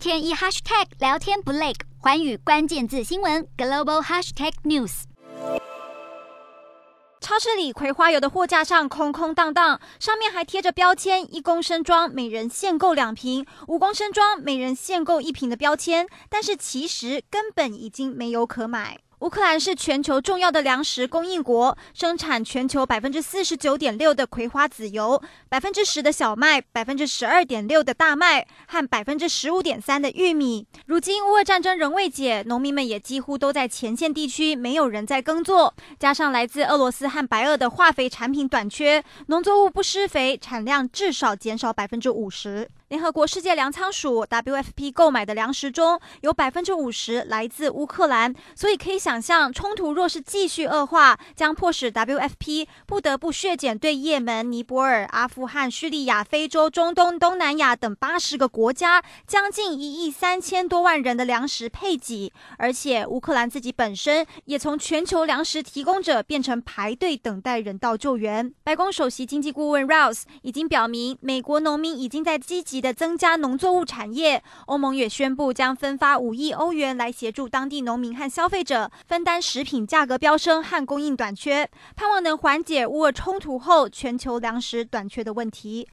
[0.00, 5.02] 天一 hashtag 聊天不累，环宇关键字新闻 global hashtag news。
[7.20, 16.08] 超市里葵花油的货架上空空荡荡，上面还贴着标签：一公升装，每人限购两瓶；五公升装，每人限购一瓶的标签。
[16.30, 19.00] 但是其实根本已经没有可买。
[19.20, 30.66] 乌克兰是全球重要的粮食供应国，生产全球百分之四十九点六的葵花籽油，百分之十的小麦，百分之十二点六的大麦和百分之十五点三的玉米。
[30.86, 35.74] 如今乌俄战争仍未解，农民们也几乎都在前线地区，没有人在耕作。
[35.98, 42.66] 加上来自俄罗斯和白俄的化肥产品短缺，农作物不施肥，产量至少减少百分之五十。
[42.90, 68.52] 联合国世界粮仓署 WFP 购买的粮食中有百分之五十来自乌克兰，所以可以想象，冲突若是继续恶化，将迫使 WFP 不得不削减对也门、尼泊尔、阿富汗、叙利亚、非洲、中东、东南亚等八十个国家将近一亿三千多万人的粮食配给，而且乌克兰自己本身也从全球粮食提供者变成排队等待人道救援。
[68.64, 85.88] 白宫首席经济顾问 Rouse 已经表明，美国农民已经在积极的增加农作物产业，欧盟也宣布将分发五亿欧元来协助当地农民和消费者分担食品价格飙升和供应短缺，盼望能缓解乌俄冲突后全球粮食短缺的问题。